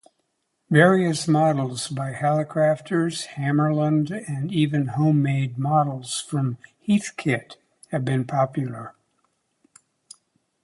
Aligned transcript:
Various 0.71 1.27
models 1.27 1.87
by 1.89 2.13
Hallicrafters, 2.13 3.27
Hammarlund 3.37 4.09
and 4.27 4.51
even 4.51 4.87
home-made 4.87 5.59
models 5.59 6.19
from 6.21 6.57
Heathkit 6.87 7.57
have 7.91 8.03
been 8.03 8.25
popular. 8.25 8.95